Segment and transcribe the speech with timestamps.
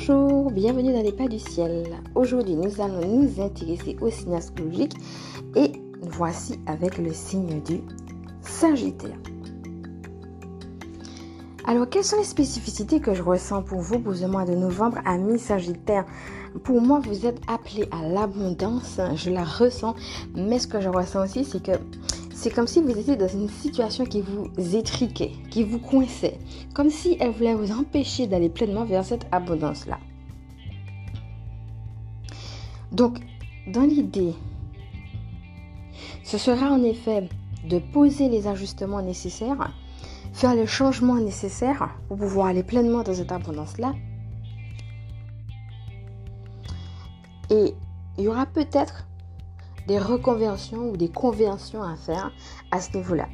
[0.00, 1.84] Bonjour, bienvenue dans les pas du ciel.
[2.14, 4.94] Aujourd'hui, nous allons nous intéresser au signe astrologique
[5.56, 7.80] et voici avec le signe du
[8.40, 9.18] Sagittaire.
[11.66, 14.98] Alors, quelles sont les spécificités que je ressens pour vous pour ce mois de novembre,
[15.04, 16.04] amis Sagittaire?
[16.62, 19.96] Pour moi, vous êtes appelés à l'abondance, je la ressens,
[20.36, 21.72] mais ce que je ressens aussi, c'est que
[22.38, 26.38] c'est comme si vous étiez dans une situation qui vous étriquait, qui vous coinçait,
[26.72, 29.98] comme si elle voulait vous empêcher d'aller pleinement vers cette abondance-là.
[32.92, 33.18] Donc,
[33.66, 34.34] dans l'idée,
[36.22, 37.28] ce sera en effet
[37.68, 39.72] de poser les ajustements nécessaires,
[40.32, 43.94] faire le changement nécessaire pour pouvoir aller pleinement dans cette abondance-là.
[47.50, 47.74] Et
[48.16, 49.08] il y aura peut-être
[49.88, 52.30] des reconversions ou des conversions à faire
[52.70, 53.26] à ce niveau-là.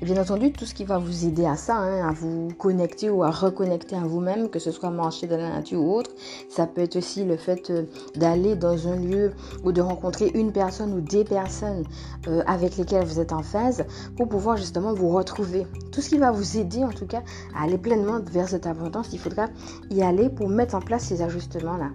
[0.00, 3.10] Et bien entendu, tout ce qui va vous aider à ça, hein, à vous connecter
[3.10, 6.10] ou à reconnecter à vous-même, que ce soit marcher dans la nature ou autre,
[6.48, 7.82] ça peut être aussi le fait euh,
[8.14, 9.32] d'aller dans un lieu
[9.64, 11.84] ou de rencontrer une personne ou des personnes
[12.28, 13.84] euh, avec lesquelles vous êtes en phase
[14.16, 15.66] pour pouvoir justement vous retrouver.
[15.92, 17.22] Tout ce qui va vous aider en tout cas
[17.54, 19.48] à aller pleinement vers cette abondance, il faudra
[19.90, 21.90] y aller pour mettre en place ces ajustements-là.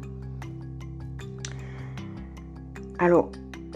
[2.99, 3.31] Alors,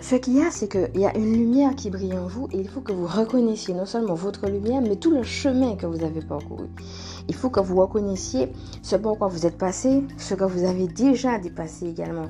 [0.07, 2.59] ce qu'il y a, c'est qu'il y a une lumière qui brille en vous et
[2.59, 6.01] il faut que vous reconnaissiez non seulement votre lumière, mais tout le chemin que vous
[6.01, 6.67] avez parcouru.
[7.27, 8.47] Il faut que vous reconnaissiez
[8.81, 12.29] ce par quoi vous êtes passé, ce que vous avez déjà dépassé également.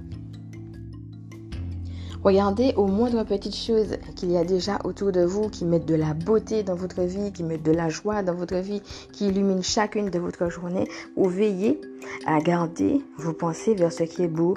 [2.24, 5.94] Regardez aux moindres petites choses qu'il y a déjà autour de vous qui mettent de
[5.94, 8.82] la beauté dans votre vie, qui mettent de la joie dans votre vie,
[9.14, 11.80] qui illuminent chacune de votre journée, ou veillez
[12.26, 14.56] à garder vos pensées vers ce qui est beau,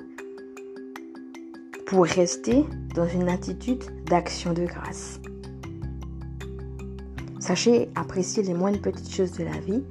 [1.91, 5.19] pour rester dans une attitude d'action de grâce.
[7.41, 9.83] Sachez apprécier les moindres petites choses de la vie.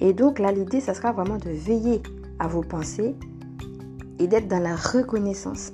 [0.00, 2.02] Et donc là, l'idée, ça sera vraiment de veiller
[2.40, 3.14] à vos pensées
[4.18, 5.70] et d'être dans la reconnaissance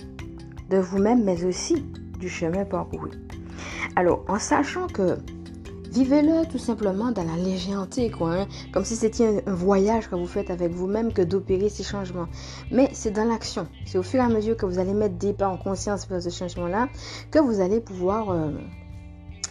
[0.68, 1.86] de vous-même, mais aussi
[2.20, 3.12] du chemin parcouru.
[3.96, 5.16] Alors, en sachant que
[5.94, 8.32] Vivez-le tout simplement dans la légèreté, quoi.
[8.32, 8.46] Hein.
[8.72, 12.26] Comme si c'était un, voyage que vous faites avec vous-même que d'opérer ces changements.
[12.72, 13.68] Mais c'est dans l'action.
[13.86, 16.20] C'est au fur et à mesure que vous allez mettre des pas en conscience vers
[16.20, 16.88] ce changement-là
[17.30, 18.50] que vous allez pouvoir euh,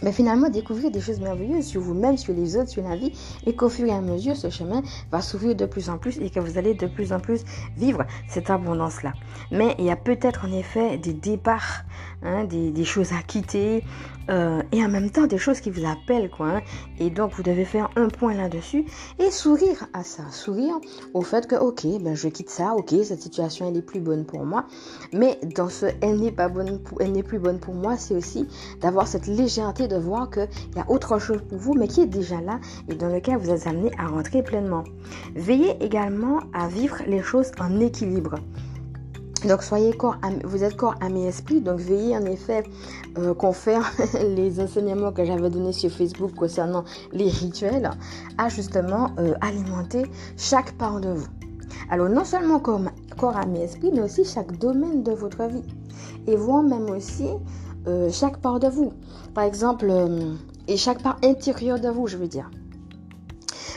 [0.02, 3.12] mais finalement découvrir des choses merveilleuses sur vous-même, sur les autres, sur la vie,
[3.46, 6.30] et qu'au fur et à mesure, ce chemin va s'ouvrir de plus en plus et
[6.30, 7.44] que vous allez de plus en plus
[7.76, 9.12] vivre cette abondance-là.
[9.50, 11.84] Mais il y a peut-être en effet des départs,
[12.22, 13.82] hein, des, choses à quitter,
[14.30, 16.46] euh, et en même temps des choses qui vous appellent, quoi.
[16.46, 16.62] Hein.
[16.98, 18.84] Et donc vous devez faire un point là-dessus
[19.18, 20.74] et sourire à ça, sourire
[21.12, 24.24] au fait que ok, ben je quitte ça, ok, cette situation elle est plus bonne
[24.24, 24.66] pour moi,
[25.12, 28.14] mais dans ce elle n'est pas bonne, pour, elle n'est plus bonne pour moi, c'est
[28.14, 28.46] aussi
[28.80, 32.06] d'avoir cette légèreté de voir qu'il y a autre chose pour vous, mais qui est
[32.06, 32.58] déjà là
[32.88, 34.84] et dans lequel vous êtes amené à rentrer pleinement.
[35.34, 38.36] Veillez également à vivre les choses en équilibre.
[39.46, 41.60] Donc soyez corps, vous êtes corps, âme et esprit.
[41.60, 42.64] Donc veillez en effet
[43.18, 43.78] euh, qu'on fait
[44.34, 47.90] les enseignements que j'avais donnés sur Facebook concernant les rituels
[48.38, 50.06] à justement euh, alimenter
[50.38, 51.28] chaque part de vous.
[51.90, 52.80] Alors non seulement corps,
[53.18, 55.64] corps, âme et esprit, mais aussi chaque domaine de votre vie.
[56.26, 57.28] Et voir même aussi
[57.86, 58.92] euh, chaque part de vous.
[59.34, 60.34] Par exemple, euh,
[60.68, 62.50] et chaque part intérieure de vous, je veux dire.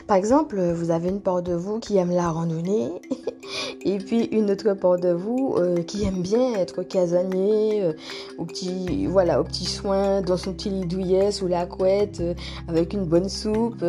[0.08, 3.02] Par exemple, vous avez une part de vous qui aime la randonnée
[3.88, 7.94] et puis une autre part de vous euh, qui aime bien être casanier euh,
[8.38, 12.34] au petit voilà au petit soin dans son petit lit douillet sous la couette euh,
[12.68, 13.84] avec une bonne soupe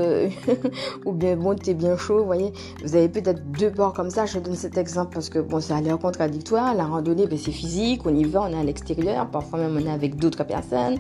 [1.04, 2.52] ou bien bon thé bien chaud vous voyez.
[2.84, 5.76] Vous avez peut-être deux parts comme ça je donne cet exemple parce que bon ça
[5.76, 6.74] a l'air contradictoire.
[6.76, 9.84] La randonnée ben, c'est physique on y va on est à l'extérieur parfois même on
[9.84, 10.98] est avec d'autres personnes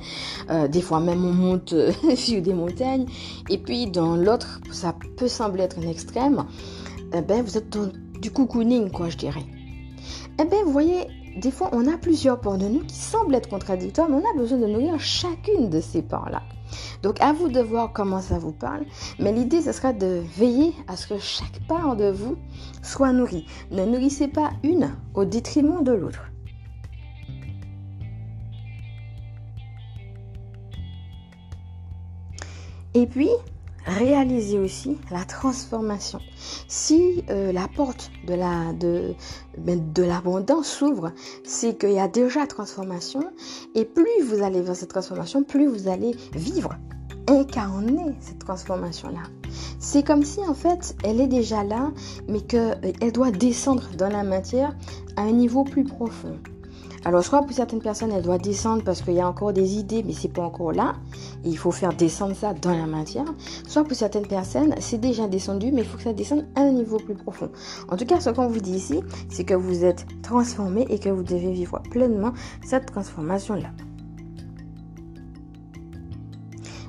[0.68, 1.72] des fois même on monte
[2.16, 3.06] sur des montagnes.
[3.48, 6.44] Et puis dans l'autre ça peut sembler être un extrême
[7.12, 7.88] ben vous êtes dans
[8.20, 9.44] du cocooning, quoi, je dirais.
[10.40, 11.06] Eh bien, vous voyez,
[11.36, 14.38] des fois, on a plusieurs parts de nous qui semblent être contradictoires, mais on a
[14.38, 16.42] besoin de nourrir chacune de ces parts-là.
[17.02, 18.84] Donc, à vous de voir comment ça vous parle.
[19.18, 22.36] Mais l'idée, ce sera de veiller à ce que chaque part de vous
[22.82, 23.46] soit nourrie.
[23.70, 26.24] Ne nourrissez pas une au détriment de l'autre.
[32.94, 33.30] Et puis,
[33.88, 36.20] réaliser aussi la transformation.
[36.68, 39.14] Si euh, la porte de la de,
[39.56, 41.12] ben, de l'abondance s'ouvre,
[41.44, 43.20] c'est qu'il y a déjà transformation
[43.74, 46.74] et plus vous allez vers cette transformation, plus vous allez vivre,
[47.26, 49.22] incarner cette transformation là.
[49.78, 51.90] C'est comme si en fait elle est déjà là,
[52.28, 54.76] mais qu'elle euh, doit descendre dans la matière
[55.16, 56.36] à un niveau plus profond.
[57.04, 60.02] Alors, soit pour certaines personnes, elle doit descendre parce qu'il y a encore des idées,
[60.02, 60.94] mais c'est pas encore là.
[61.44, 63.24] Et il faut faire descendre ça dans la matière.
[63.66, 66.72] Soit pour certaines personnes, c'est déjà descendu, mais il faut que ça descende à un
[66.72, 67.50] niveau plus profond.
[67.88, 69.00] En tout cas, ce qu'on vous dit ici,
[69.30, 72.32] c'est que vous êtes transformé et que vous devez vivre pleinement
[72.64, 73.70] cette transformation-là.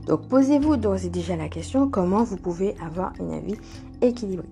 [0.08, 3.58] Donc, posez-vous d'ores et déjà la question comment vous pouvez avoir une vie
[4.02, 4.50] équilibrée?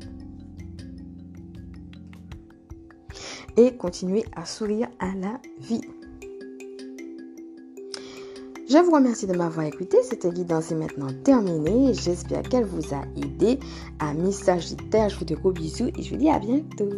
[3.58, 5.82] Et continuer à sourire à la vie.
[8.70, 9.98] Je vous remercie de m'avoir écouté.
[10.04, 11.94] Cette guidance est maintenant terminée.
[11.94, 13.60] J'espère qu'elle vous a aidé.
[14.00, 16.90] À Miss Sagittaire, je vous dis gros bisous et je vous dis à bientôt.